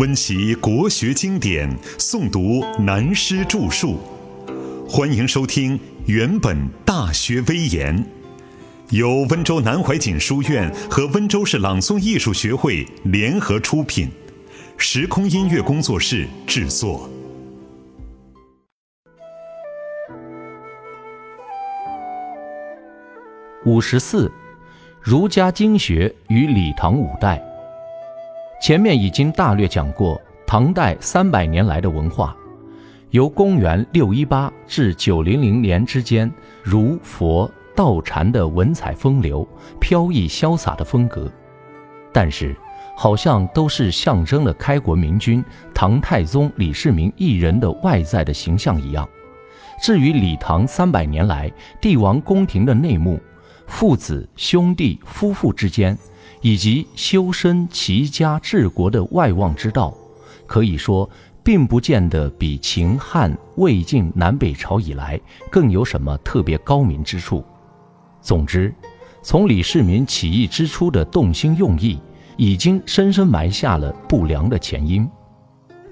[0.00, 3.98] 温习国学经典，诵读南师著述。
[4.88, 6.56] 欢迎收听《原本
[6.86, 7.94] 大学威严》，
[8.96, 14.08] 由温州南怀瑾书院和温州市朗诵艺术学会联合出品，
[14.78, 17.06] 时空音乐工作室制作。
[23.66, 24.32] 五十四，
[25.02, 27.38] 儒家经学与李唐五代。
[28.60, 32.36] 前面已经大略讲过，唐代三百年来的文化，
[33.08, 36.30] 由公元六一八至九零零年之间，
[36.62, 39.48] 儒、佛、道、禅的文采风流、
[39.80, 41.32] 飘逸潇洒的风格，
[42.12, 42.54] 但是
[42.94, 45.42] 好像都是象征了开国明君
[45.72, 49.08] 唐太宗李世民一人的外在的形象一样。
[49.80, 51.50] 至于李唐三百年来
[51.80, 53.18] 帝王宫廷的内幕，
[53.66, 55.96] 父子、兄弟、夫妇之间。
[56.40, 59.94] 以及修身齐家治国的外望之道，
[60.46, 61.08] 可以说
[61.42, 65.20] 并不见得比秦汉魏晋南北朝以来
[65.50, 67.44] 更有什么特别高明之处。
[68.22, 68.74] 总之，
[69.22, 71.98] 从李世民起义之初的动心用意，
[72.36, 75.08] 已经深深埋下了不良的前因。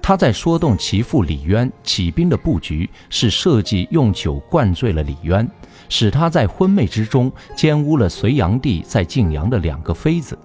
[0.01, 5.47] 他在说动其父李渊起兵的布局，是设计用酒灌醉了李渊。
[5.91, 10.37] 使他在昏昧之中奸污了隋炀帝在晋阳的两个妃子，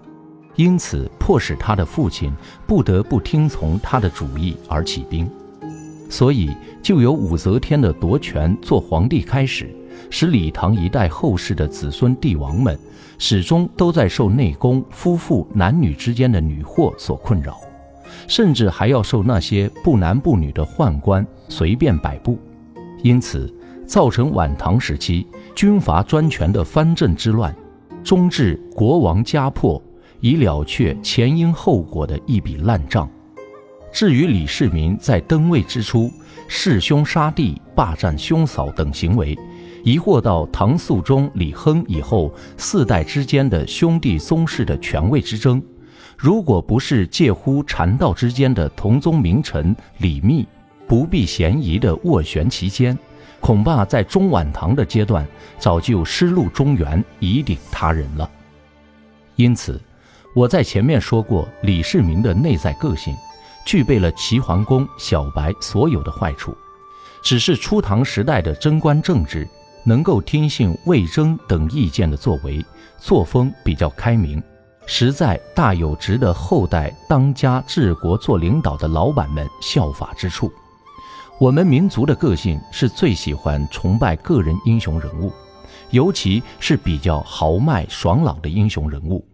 [0.57, 2.33] 因此迫使他的父亲
[2.67, 5.29] 不得不听从他的主意而起兵。
[6.09, 6.51] 所以
[6.83, 9.75] 就由武则天的夺权做皇帝开始，
[10.11, 12.79] 使李唐一代后世的子孙帝王们
[13.19, 17.59] 始终都在受内宫夫妇男女之间的女祸所困扰，
[18.29, 22.39] 甚至还要受那些不男不女的宦官随便摆布。
[23.03, 23.53] 因此。
[23.87, 27.55] 造成晚唐时期军阀专权的藩镇之乱，
[28.03, 29.81] 终至国王家破，
[30.25, 33.07] 以了却前因后果的一笔烂账。
[33.93, 36.11] 至于李世民在登位之初
[36.49, 39.39] 弑兄杀弟、霸占兄嫂等行为，
[39.83, 45.63] 疑惑到唐肃宗李亨以后四代之间的兄弟宗室的权位之争，
[46.17, 50.49] 如果不是介乎禅道之间的同宗名臣李密
[50.89, 52.99] 不避嫌疑的斡旋其间。
[53.41, 55.27] 恐怕在中晚唐的阶段，
[55.59, 58.31] 早就失路中原，以顶他人了。
[59.37, 59.79] 因此，
[60.35, 63.17] 我在前面说过，李世民的内在个性
[63.65, 66.53] 具备了齐桓公、小白所有的坏处，
[67.23, 69.49] 只是初唐时代的贞观政治
[69.85, 72.65] 能够听信魏征等意见的作为，
[72.99, 74.43] 作风比较开明，
[74.87, 80.53] 实在大有值得后代当家治国做领导的老板们效法之处。
[81.39, 85.33] 我们民族的个性是最喜欢崇拜个人英雄人物，
[85.91, 89.25] 尤其是比较豪迈爽朗的英雄人物，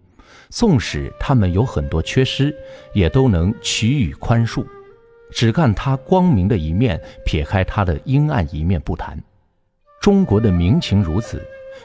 [0.50, 2.54] 纵使他们有很多缺失，
[2.92, 4.66] 也都能取予宽恕，
[5.30, 9.18] 只看他光明的一面，撇开他的阴暗一面不谈。
[10.02, 11.42] 中国的民情如此，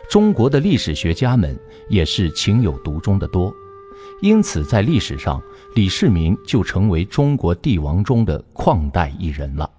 [0.09, 1.57] 中国的历史学家们
[1.89, 3.53] 也是情有独钟的多，
[4.21, 5.41] 因此在历史上，
[5.75, 9.69] 李世民就成为中国帝王中的旷代一人了。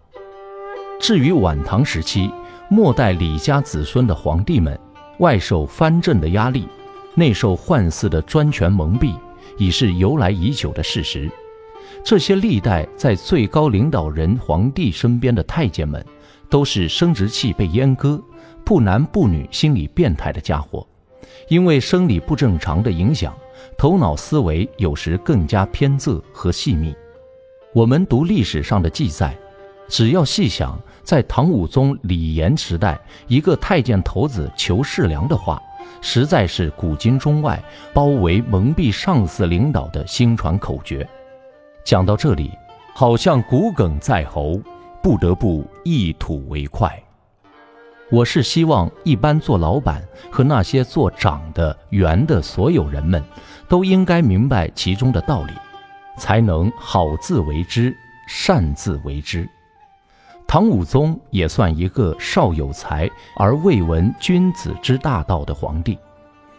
[1.00, 2.30] 至于晚唐时期
[2.70, 4.78] 末代李家子孙的皇帝们，
[5.18, 6.68] 外受藩镇的压力，
[7.16, 9.14] 内受宦寺的专权蒙蔽，
[9.56, 11.30] 已是由来已久的事实。
[12.04, 16.04] 这些历代在最高领导人皇帝身边的太监们，
[16.50, 18.22] 都是生殖器被阉割、
[18.64, 20.86] 不男不女、心理变态的家伙。
[21.48, 23.34] 因为生理不正常的影响，
[23.78, 26.94] 头脑思维有时更加偏仄和细密。
[27.72, 29.34] 我们读历史上的记载。
[29.88, 35.62] 只要细想，在唐武宗李炎时代，一个太监头子裘世良的话，
[36.00, 41.06] 实在是古今中外包围蒙蔽上司领导的新传口诀。
[41.84, 42.50] 讲到这里，
[42.94, 44.60] 好像骨梗在喉，
[45.02, 46.90] 不得不一吐为快。
[48.10, 53.22] 我是希望一般做老板和那些做长的、圆的所有人们，
[53.68, 55.52] 都应该明白其中的道理，
[56.16, 57.92] 才能好自为之，
[58.28, 59.48] 善自为之。
[60.56, 63.06] 唐武宗也算一个少有才
[63.36, 65.98] 而未闻君子之大道的皇帝。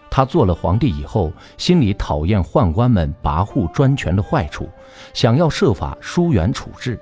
[0.08, 4.70] 他做了皇帝以后，心里讨厌宦官们跋扈专权的坏处，
[5.16, 7.00] 想要设法疏远处置。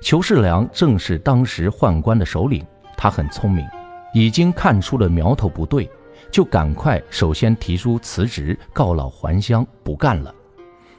[0.00, 2.64] 裘世良正是当时宦官的首领，
[2.96, 3.66] 他很聪明，
[4.14, 5.90] 已经看出了苗头不对，
[6.30, 10.32] 就赶快首先提出辞职，告老还乡，不干了。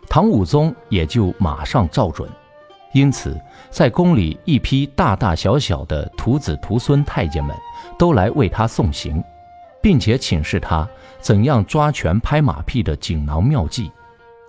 [0.09, 2.29] 唐武宗也就马上照准。
[2.91, 3.39] 因此，
[3.69, 7.55] 在宫里一批大大小小的徒子徒孙太监们
[7.97, 9.23] 都来为他送行，
[9.81, 10.87] 并且请示他
[11.19, 13.91] 怎样抓权拍马屁的锦囊妙计。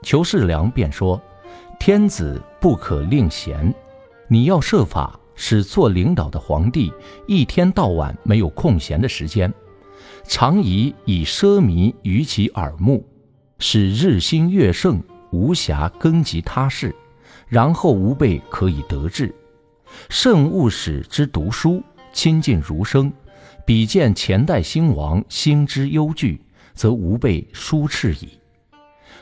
[0.03, 1.21] 裘世良便说
[1.79, 3.75] ：“天子不可令贤。
[4.27, 6.91] 你要设法使做领导的皇帝
[7.27, 9.53] 一天到晚没有空闲的时间，
[10.25, 13.07] 常以以奢靡于其耳目，
[13.59, 16.95] 使日新月盛，无暇耕及他事，
[17.50, 19.35] 然后吾辈可以得志。
[20.08, 21.82] 慎勿使之读书，
[22.12, 23.12] 亲近儒生，
[23.67, 26.41] 比见前代兴亡，心之忧惧，
[26.73, 28.38] 则吾辈殊斥矣。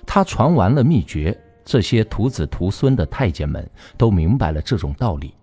[0.06, 5.34] 他传完了秘诀，这些徒子徒孙的太监们都明白了这种道理，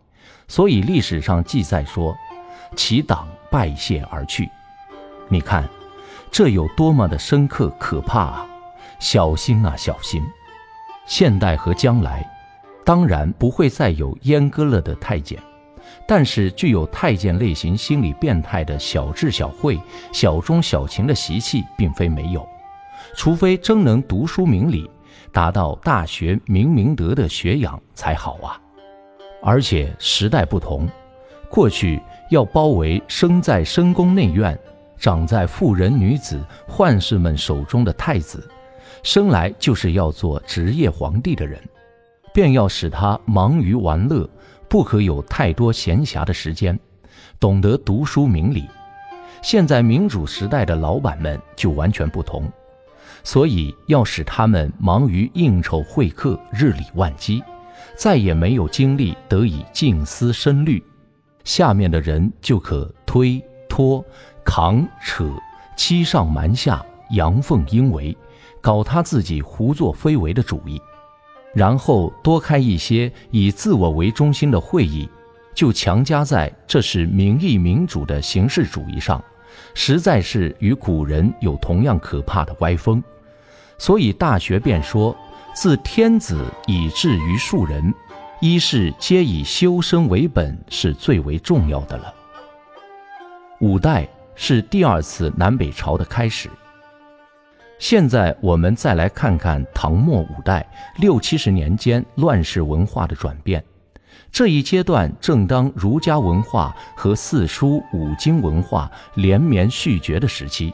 [0.48, 2.16] 所以历史上记载说，
[2.76, 4.48] 其党拜谢而去。
[5.28, 5.68] 你看，
[6.32, 8.48] 这有多么的深刻可怕啊！
[9.00, 10.22] 小心啊，小心！
[11.08, 12.28] 现代和将来，
[12.86, 15.42] 当然不会再有阉割了的太监，
[16.08, 19.78] 但是具有太监类型心理变态的小智小慧、
[20.14, 22.48] 小忠小情的习气，并非没有。
[23.16, 24.90] 除非真能读书明理，
[25.32, 28.62] 达到大学明明德的学养才好啊！
[29.42, 30.88] 而且时代不同，
[31.50, 34.58] 过去要包围生在深宫内院、
[34.98, 38.48] 长在妇人女子宦士们手中的太子，
[39.02, 41.62] 生来就是要做职业皇帝的人，
[42.36, 44.30] 便要使他忙于玩乐，
[44.68, 46.78] 不可有太多闲暇的时间，
[47.40, 48.66] 懂得读书明理。
[49.42, 52.52] 现在民主时代的老板们就完全不同。
[53.24, 57.42] 所以要使他们忙于应酬会客，日理万机，
[57.96, 60.84] 再也没有精力得以静思深虑。
[61.46, 64.04] 下面的人就可推脱、
[64.44, 65.26] 扛扯、
[65.78, 68.16] 欺上瞒下、阳奉阴违，
[68.60, 70.82] 搞他自己胡作非为的主意，
[71.56, 75.10] 然后多开一些以自我为中心的会议，
[75.54, 79.24] 就强加在这是民意民主的形式主义上，
[79.74, 83.02] 实在是与古人有同样可怕的歪风。
[83.78, 85.16] 所以《大学》便说
[85.56, 87.94] ：“自天子以至于庶人，
[88.42, 92.14] 一是皆以修身为本，是最为重要的了。”
[93.62, 94.06] 五代
[94.36, 96.50] 是第二次南北朝的开始。
[97.78, 100.66] 现在我们再来看看唐末五代
[100.98, 103.64] 六七十年间乱世文化的转变，
[104.32, 110.74] 这一阶段正当儒家文化和四书五经文化连绵续绝的时期。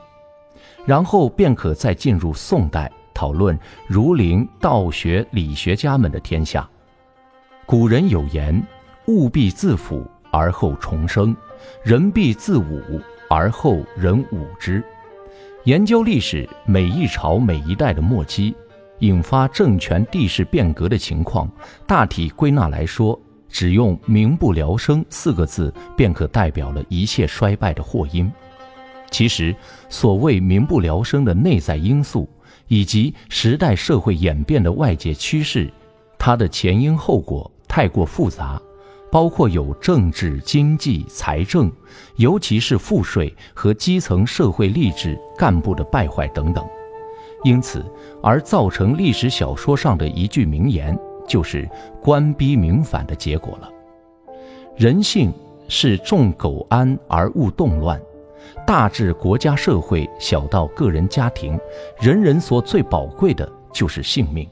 [0.85, 3.57] 然后便可再进入宋代，讨论
[3.87, 6.67] 儒林道学理学家们的天下。
[7.65, 8.61] 古人有言
[9.07, 11.35] ：“物必自腐而后重生，
[11.83, 14.83] 人必自侮而后人侮之。”
[15.65, 18.55] 研究历史，每一朝每一代的末期，
[18.97, 21.47] 引发政权地势变革的情况，
[21.85, 28.31] 大体归纳来说，只用“民不聊生”四个字，便可代表了一切衰败的祸因。
[29.11, 29.55] 其实，
[29.87, 32.27] 所谓民不聊生的内在因素，
[32.67, 35.71] 以及时代社会演变的外界趋势，
[36.17, 38.59] 它的前因后果太过复杂，
[39.11, 41.69] 包括有政治、经济、财政，
[42.15, 46.65] 尤其是赋税和基层社会吏治干部的败坏等等。
[47.43, 47.83] 因此，
[48.23, 50.97] 而造成历史小说上的一句名言，
[51.27, 51.69] 就是
[52.01, 53.69] “官逼民反”的结果了。
[54.77, 55.33] 人性
[55.67, 57.99] 是重苟安而勿动乱。
[58.65, 61.59] 大至国家社会，小到个人家庭，
[61.99, 64.47] 人人所最宝贵的就是性命。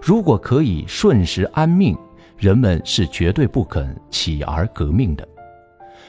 [0.00, 1.96] 如果可以瞬时安命，
[2.42, 5.26] 人们是绝对不肯起而革命的。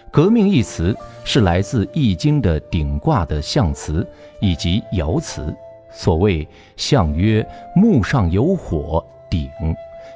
[0.09, 4.03] 革命一词是来自《易经》的鼎卦的象辞
[4.39, 5.55] 以及爻辞。
[5.91, 9.47] 所谓“象曰：木上有火，鼎。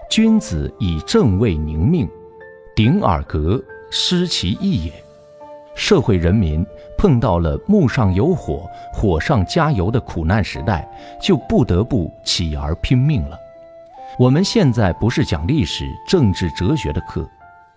[0.10, 2.10] 君子以正位宁命，
[2.76, 4.92] 鼎而革，失其义也。”
[5.76, 6.66] 社会人民
[6.98, 10.90] 碰到了木上有火、火上加油的苦难时代，
[11.22, 13.38] 就不得不起而拼命了。
[14.20, 17.30] 我们现在不是讲历史、政治、哲学的课，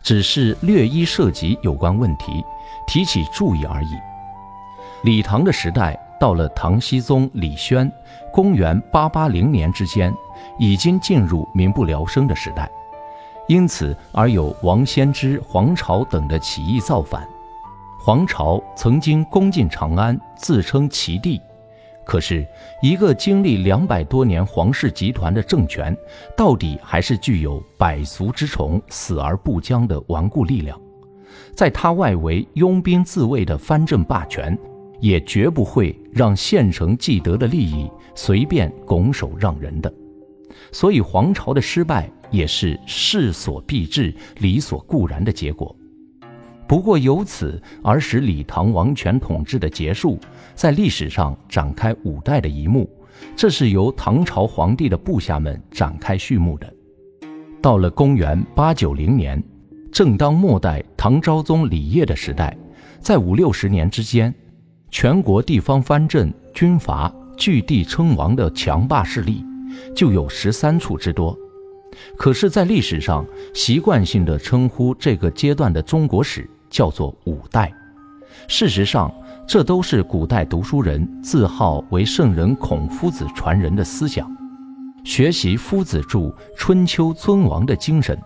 [0.03, 2.43] 只是略一涉及有关问题，
[2.87, 3.91] 提起注意而已。
[5.03, 7.93] 李唐的时代到了唐僖宗李轩，
[8.33, 10.15] 公元八八零年之间，
[10.59, 12.71] 已经进入民不聊生的时代，
[13.47, 17.29] 因此而有王仙芝、黄巢等的起义造反。
[18.03, 21.39] 黄巢曾经攻进长安，自称齐帝。
[22.11, 22.45] 可是，
[22.83, 25.97] 一个经历两百多年皇室集团的政权，
[26.37, 30.77] 到底还是具有百足之虫，死而不僵的顽固力量。
[31.55, 34.59] 在他外围拥兵自卫的藩镇霸权，
[34.99, 39.95] 也绝不会让现成既得的利益随便拱手让人的。
[40.73, 45.77] 所以，皇朝的失败也是势所必至、理所固然的结果。
[46.71, 50.21] 不过由此而使李唐王权统治的结束，
[50.55, 52.89] 在历史上展开五代的一幕，
[53.35, 56.73] 这是由唐朝皇帝的部下们展开序幕的。
[57.61, 59.43] 到了公元八九零年，
[59.91, 62.57] 正当末代唐昭宗李晔的时代，
[63.01, 64.33] 在五六十年之间，
[64.93, 69.45] 全国地方藩镇军阀据地称王的强霸势力
[69.93, 71.37] 就有十三处之多。
[72.17, 77.71] 可是，在历史上习惯性的称呼这个阶段的中国史叫做五代。
[78.49, 79.13] 事实上，
[79.47, 84.31] 这都是古代读书人自号为圣人孔夫子传人的思想，
[85.05, 86.19] 学习夫子著
[86.57, 88.17] 《春秋》尊王的精神，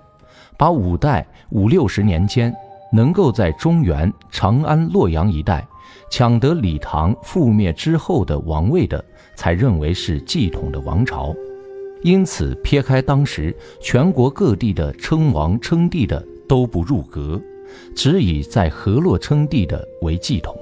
[0.59, 2.55] 把五代五六十年间
[2.93, 5.67] 能够在中原、长安、洛阳一带
[6.11, 9.03] 抢得李唐覆灭之后的王位的，
[9.35, 11.35] 才认为是继统的王朝。
[12.03, 17.41] 因此，撇开当时全国各地的称王称帝的都不入格，
[17.95, 20.57] 只以在河洛称帝的为继统，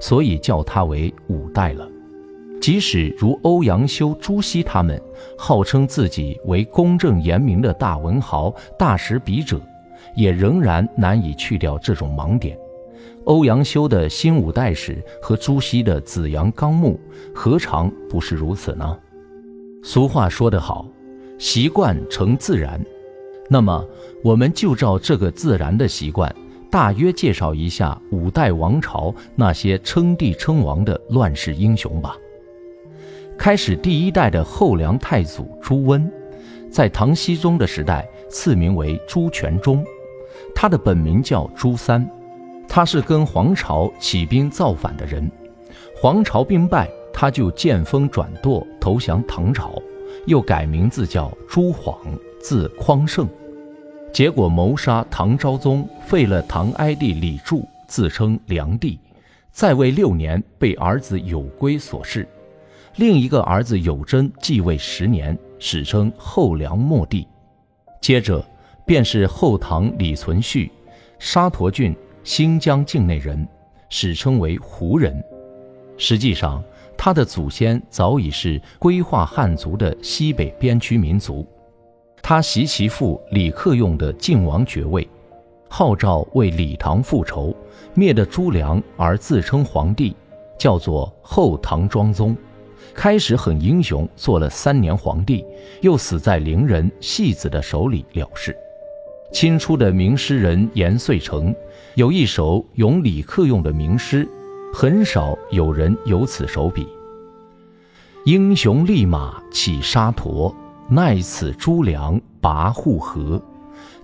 [0.00, 1.88] 所以叫他为五代了。
[2.60, 5.00] 即使如欧阳修、朱熹他们
[5.36, 9.60] 号称自己为公正严明的大文豪、大史笔者，
[10.16, 12.58] 也仍然难以去掉这种盲点。
[13.24, 16.98] 欧阳修的新五代史和朱熹的子阳纲目，
[17.34, 18.98] 何尝不是如此呢？
[19.82, 20.88] 俗话说得好，
[21.38, 22.84] 习惯成自然。
[23.48, 23.84] 那么，
[24.22, 26.32] 我们就照这个自然的习惯，
[26.70, 32.16] 大约介绍一下五代王朝那些称帝称王的乱世英雄吧。
[33.38, 36.10] 开始第一代的后梁太祖朱温，
[36.70, 39.84] 在唐僖宗的时代赐名为朱全忠，
[40.54, 42.06] 他的本名叫朱三，
[42.68, 45.30] 他是跟黄巢起兵造反的人，
[45.96, 46.88] 黄巢兵败。
[47.10, 49.74] 他就见风转舵投降唐朝，
[50.28, 51.98] 又改名字叫朱晃，
[52.38, 53.26] 字匡胜，
[54.12, 59.00] 结果谋杀唐昭宗，废了唐哀帝李柱，自称梁帝，
[59.50, 62.28] 在位六年被儿子有圭所弑，
[62.96, 67.26] 另一个儿子有贞继位十年，史称后梁末帝。
[67.98, 68.46] 接着
[68.84, 70.68] 便是后唐李存勖，
[71.18, 73.48] 沙陀郡新疆境内人，
[73.88, 75.24] 史称为胡人，
[75.96, 76.62] 实际上。
[76.98, 81.46] 他的祖先早已是归化汉族的西北边区民族，
[82.20, 85.08] 他袭其父李克用的晋王爵位，
[85.68, 87.54] 号召为李唐复仇，
[87.94, 90.14] 灭了朱良而自称皇帝，
[90.58, 92.36] 叫做后唐庄宗。
[92.92, 95.44] 开始很英雄，做了三年皇帝，
[95.80, 98.56] 又死在伶人戏子的手里了事。
[99.32, 101.54] 清初的名诗人严遂成
[101.94, 104.28] 有一首咏李克用的名诗。
[104.72, 106.86] 很少有人有此手笔。
[108.24, 110.54] 英雄立马起沙陀，
[110.88, 113.40] 奈此朱良跋扈河？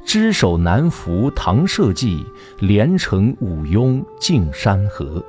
[0.04, 2.24] 只手难扶唐社稷，
[2.58, 5.22] 连城五庸尽山河。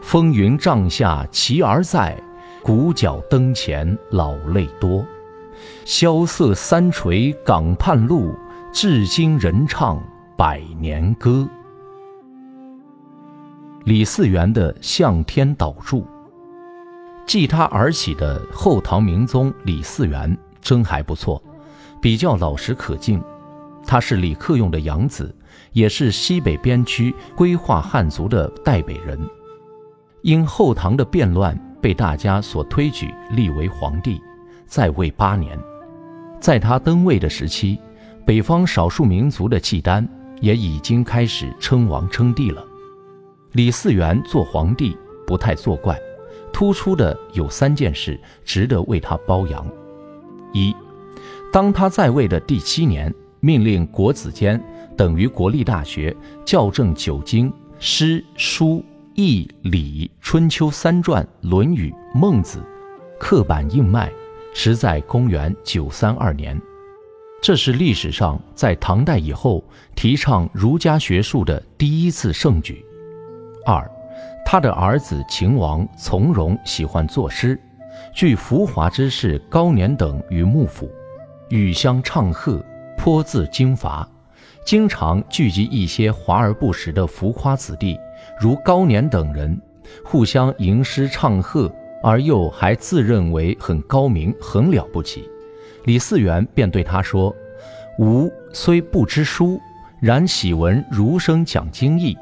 [0.00, 2.16] 风云帐下旗儿在，
[2.62, 5.04] 鼓角灯前老泪多。
[5.84, 8.34] 萧瑟三垂港畔路，
[8.72, 10.02] 至今人唱
[10.36, 11.48] 百年歌。
[13.86, 16.00] 李嗣源的《向天祷祝》，
[17.24, 21.40] 继他而起的后唐明宗李嗣源真还不错，
[22.02, 23.22] 比较老实可敬。
[23.86, 25.32] 他是李克用的养子，
[25.70, 29.16] 也是西北边区归化汉族的代北人。
[30.22, 34.20] 因后唐的变乱，被大家所推举立为皇帝，
[34.66, 35.56] 在位八年。
[36.40, 37.78] 在他登位的时期，
[38.26, 40.04] 北方少数民族的契丹
[40.40, 42.65] 也已经开始称王称帝了。
[43.56, 44.94] 李嗣源做皇帝
[45.26, 45.98] 不太作怪，
[46.52, 49.66] 突出的有三件事值得为他褒扬：
[50.52, 50.76] 一，
[51.50, 53.10] 当他在位的第七年，
[53.40, 54.62] 命令国子监
[54.94, 58.84] 等于国立大学校正九经、诗、书、
[59.14, 62.62] 易、礼、春秋三传、论语、孟子，
[63.18, 64.12] 刻板印卖，
[64.52, 66.60] 实在公元九三二年，
[67.40, 72.84] 这是历史上在唐代以后提倡儒家学术的第一次盛举。
[73.66, 73.90] 二，
[74.44, 77.60] 他的儿子秦王从容喜欢作诗，
[78.14, 80.88] 据浮华之士高年等于幕府，
[81.48, 82.64] 语相唱和，
[82.96, 84.08] 颇自经伐，
[84.64, 87.98] 经常聚集一些华而不实的浮夸子弟，
[88.40, 89.60] 如高年等人，
[90.04, 91.68] 互相吟诗唱和，
[92.04, 95.28] 而又还自认为很高明，很了不起。
[95.86, 97.34] 李嗣源便对他说
[97.98, 99.60] ：“吾虽不知书，
[99.98, 102.16] 然喜闻儒生讲经义。”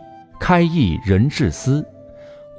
[0.47, 1.83] 开义人治思，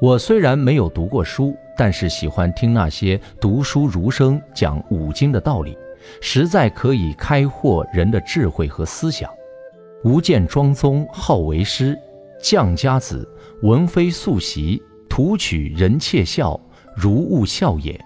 [0.02, 5.78] 我虽然没有读过书，但是喜欢听那些读书儒生讲五经的道理，
[6.20, 9.30] 实在可以开阔人的智慧和思想。
[10.04, 11.96] 吾见庄宗好为师，
[12.42, 13.30] 将家子，
[13.62, 16.60] 闻非素习，图取人窃笑，
[16.96, 18.04] 如勿笑也。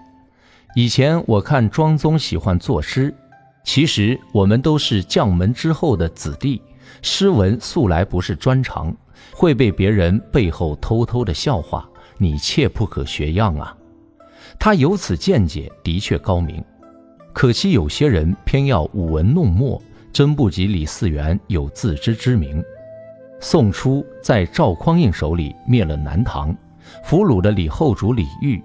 [0.74, 3.14] 以前我看庄宗喜欢作诗，
[3.64, 6.60] 其实我们都是将门之后的子弟，
[7.00, 8.94] 诗文素来不是专长，
[9.32, 13.76] 会被别人背后偷偷的笑话，你切不可学样啊。
[14.58, 16.62] 他有此见解，的确高明。
[17.32, 19.80] 可惜有些人偏要舞文弄墨，
[20.12, 22.62] 真不及李嗣源有自知之明。
[23.38, 26.54] 宋初在赵匡胤手里灭了南唐，
[27.04, 28.60] 俘虏了李后主李煜，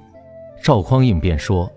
[0.61, 1.71] 赵匡胤便说：“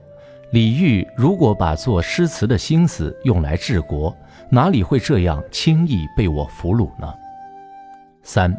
[0.51, 4.17] 李煜如果把做诗词的心思用来治国，
[4.51, 7.13] 哪里会这样轻易被我俘虏呢？”
[8.25, 8.59] 三，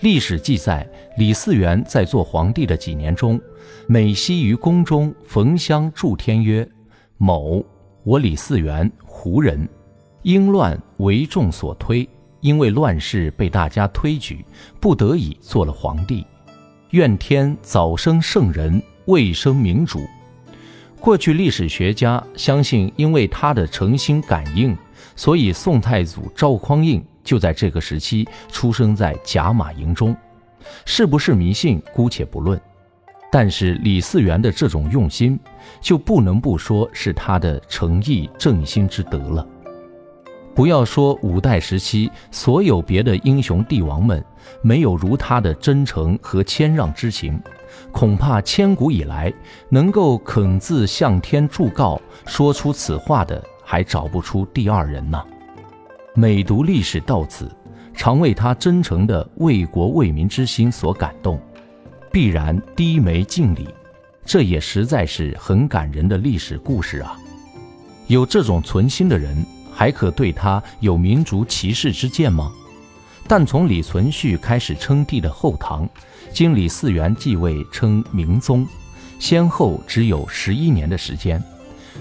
[0.00, 0.88] 历史记载，
[1.18, 3.38] 李嗣源在做皇帝的几年中，
[3.86, 6.66] 每夕于宫中焚香祝天曰。
[7.18, 7.62] 某，
[8.02, 9.68] 我李嗣源，胡人，
[10.22, 12.08] 因乱为众所推，
[12.40, 14.42] 因为乱世被大家推举，
[14.80, 16.24] 不得已做了皇帝。
[16.92, 20.00] 愿天早生圣人，未生明主。
[20.98, 24.74] 过去历史学家相信，因为他的诚心感应，
[25.14, 30.16] 所以宋太祖赵匡胤就在这个时期出生在甲马营中。
[30.84, 32.60] 是不是迷信，姑且不论。
[33.30, 35.38] 但是李嗣源的这种用心，
[35.80, 39.46] 就不能不说是他的诚意正心之德了。
[40.56, 44.22] 不要说五代时期所有别的英雄帝王们
[44.60, 47.40] 没有如他的真诚和谦让之情，
[47.92, 49.32] 恐怕千古以来
[49.68, 55.24] 能够肯自向天祝告说出此话的，还找不出第二人呢。
[56.20, 57.50] 每读历史到此，
[57.94, 61.40] 常为他真诚的为国为民之心所感动。
[62.12, 63.66] 必然低眉敬礼，
[64.22, 67.16] 这也实在是很感人的历史故事啊！
[68.06, 72.52] 有这种存心的人，还可对他有民族歧视之见吗？
[73.26, 75.88] 但从李存勖开始称帝的后唐，
[76.34, 78.68] 经李嗣源继位称明宗，
[79.18, 81.42] 先后只有十一年的时间。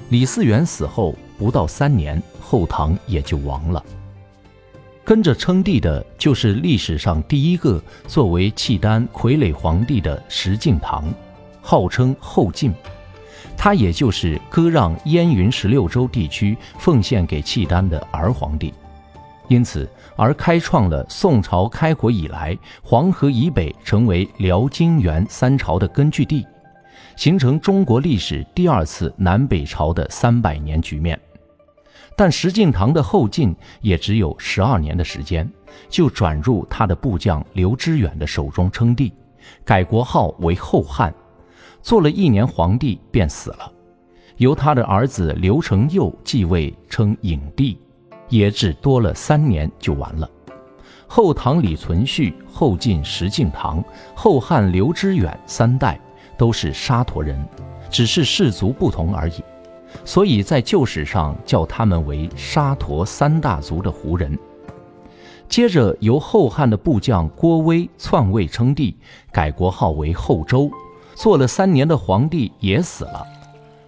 [0.10, 3.82] 李嗣源死后不到三年，后唐也就亡了。
[5.10, 11.04] 跟着称帝的就是历史上第一个作为契丹傀儡皇帝的石敬瑭，
[11.64, 12.72] 号称后晋。
[13.58, 18.72] 他也就是割让燕云十六州地区奉献给契丹的儿皇帝，
[19.48, 26.46] 因此而开创了宋朝开国以来黄河以北成为辽金元三朝的根据地，
[27.16, 31.20] 形成中国历史第二次南北朝的三百年局面。
[32.20, 35.50] 但石敬瑭的后晋也只有十二年的时间，
[35.88, 39.14] 就转入他的部将刘知远的手中称帝，
[39.64, 41.16] 改国号为后汉，
[41.82, 43.72] 做了一年皇帝便死了，
[44.36, 47.80] 由他的儿子刘承佑继位称影帝，
[48.28, 50.30] 也只多了三年就完了。
[51.08, 53.82] 后唐李存勖、后晋石敬瑭、
[54.14, 55.98] 后汉刘知远三代
[56.38, 57.42] 都是沙陀人，
[57.90, 59.42] 只是氏族不同而已。
[60.06, 64.38] 所以在旧史上叫他们为沙陀三大族的胡人。
[65.48, 68.96] 接着由后汉的部将郭威篡位称帝，
[69.32, 70.70] 改国号为后周，
[71.16, 73.26] 做了三年的皇帝也死了。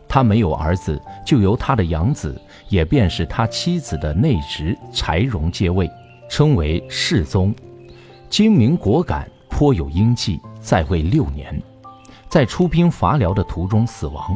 [0.08, 2.36] 他没有儿子，就由他的养子，
[2.68, 5.88] 也便是他妻子的内侄柴荣接位，
[6.28, 7.54] 称为世宗。
[8.28, 11.62] 精明果敢，颇有英气，在位六年，
[12.28, 14.36] 在出兵伐辽的途中死亡。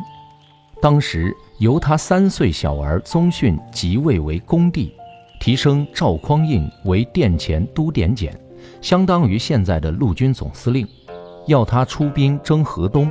[0.80, 1.36] 当时。
[1.58, 4.94] 由他三岁小儿宗训即位为恭帝，
[5.40, 8.38] 提升赵匡胤为殿前都点检，
[8.82, 10.86] 相当于现在的陆军总司令，
[11.48, 13.10] 要他出兵征河东。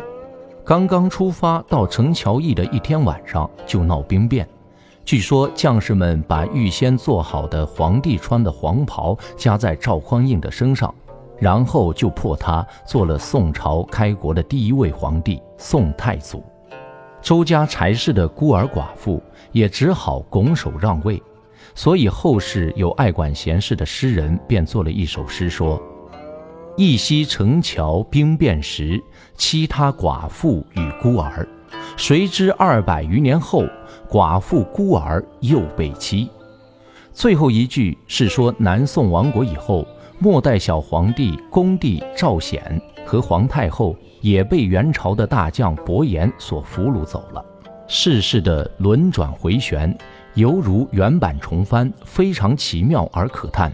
[0.63, 4.47] 刚刚出发到陈桥驿的一天晚上就闹兵变，
[5.07, 10.95] 据说将士们把预先做好的皇帝穿的黄袍加在赵匡胤的身上，
[11.39, 16.45] 然后就迫他做了宋朝开国的第一位皇帝宋太祖。
[17.25, 21.21] 周家柴氏的孤儿寡妇也只好拱手让位，
[21.75, 25.83] 所以后世有爱管闲事的诗人便作了一首诗说
[26.77, 29.03] ：“一夕城桥兵变时，
[29.39, 31.49] 欺他寡妇与孤儿。
[31.97, 33.65] 谁知二百余年后，
[34.07, 36.29] 寡妇孤儿又被欺。”
[37.15, 43.97] 最后一句是说南宋亡国以后，末代小皇帝恭帝赵显和皇太后。
[44.25, 47.45] 也被元朝的大将伯颜所俘虏走了。
[47.87, 49.95] 世事的轮转回旋，
[50.33, 53.71] 犹如原版重翻，非常奇妙而可叹。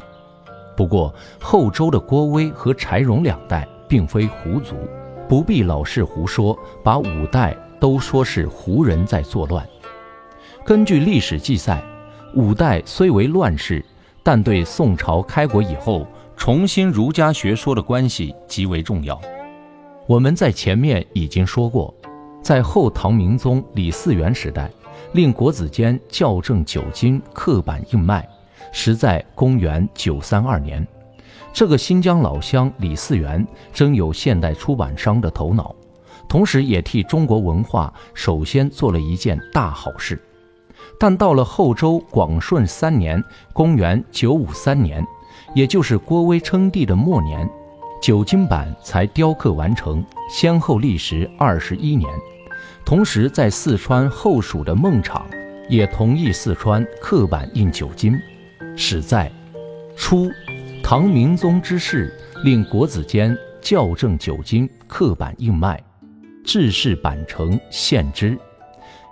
[0.77, 4.75] 不过后周的郭威和柴荣两代并非胡族，
[5.29, 9.65] 不必老是胡说，把五代都说是胡人在作乱。
[10.65, 11.81] 根据历史记载，
[12.35, 13.85] 五代虽为乱世，
[14.25, 16.05] 但对宋朝开国以后
[16.41, 19.21] 重新儒家学说的关系极为重要。
[20.07, 21.95] 我们在前面已经说过，
[22.43, 24.71] 在后唐明宗李嗣源时代，
[25.13, 28.27] 令国子监校正九经刻版印卖，
[28.73, 30.85] 实在公元九三二年。
[31.53, 35.75] 这个新疆老乡李嗣源真有现代出版商的头脑，
[36.27, 40.19] 同时也替中国文化首先做了一件大好事。
[40.99, 43.23] 但到了后周广顺三年
[43.53, 45.07] （公元九五三年），
[45.55, 47.49] 也就是郭威称帝的末年，
[48.01, 52.09] 九经版才雕刻完成，先后历时二十一年。
[52.85, 55.23] 同时，在四川后蜀的孟昶
[55.69, 58.19] 也同意四川刻版印九经。
[58.77, 59.31] 史在
[59.97, 60.31] 初，
[60.83, 62.13] 唐明宗之事，
[62.45, 65.83] 令国子监校正九经刻版印卖，
[66.45, 68.39] 制式版成献之。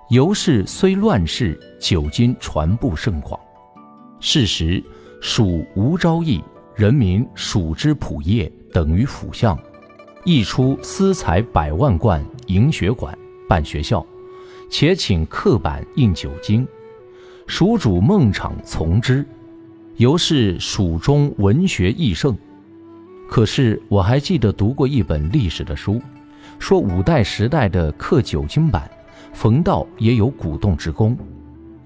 [0.09, 3.39] 由是虽乱世，九经传布甚广。
[4.21, 4.83] 是时，
[5.21, 6.43] 蜀吴昭义
[6.77, 9.59] 人民蜀之普业等于府相，
[10.25, 13.17] 译出私财百万贯营学馆。
[13.49, 14.05] 办学校，
[14.71, 16.67] 且请刻板印九经，
[17.47, 19.25] 蜀主孟昶从之，
[19.97, 22.37] 由是蜀中文学益盛。
[23.27, 26.01] 可是我还记得读过一本历史的书，
[26.59, 28.89] 说五代时代的刻九经版，
[29.33, 31.17] 冯道也有鼓动之功。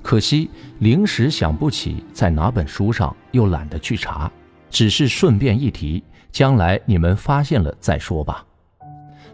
[0.02, 4.30] 可惜临时想不起在哪本书上，又懒得去查，
[4.68, 8.44] 只是顺便一提，将来你们发现了再说吧。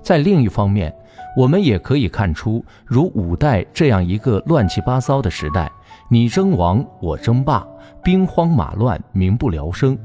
[0.03, 0.95] 在另一方面。
[1.37, 5.71] 我们也可以看出，如五代这样一个乱七八糟的时代，
[6.09, 7.65] 你争王，我争霸，
[8.03, 9.97] 兵荒马乱，民不聊生。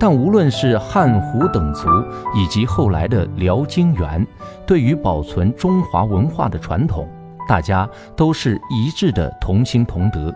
[0.00, 1.88] 但无论是汉胡等族，
[2.34, 4.26] 以及后来的辽金元，
[4.66, 7.06] 对于保存中华文化的传统，
[7.50, 10.32] 大家都是一致的同心同德，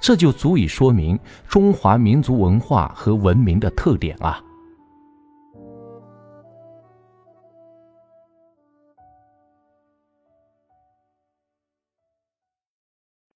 [0.00, 4.40] 这就足以说明中华民族文化和文明的特点啊。